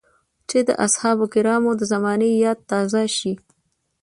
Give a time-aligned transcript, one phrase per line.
[0.49, 3.33] چې د اصحابو کرامو د زمانې ياد تازه شي.